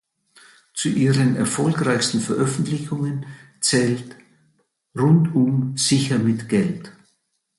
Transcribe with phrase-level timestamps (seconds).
[0.73, 3.27] Zu ihren erfolgreichsten Veröffentlichungen
[3.59, 4.15] zählt
[4.97, 6.91] "Rundum sicher mit Geld".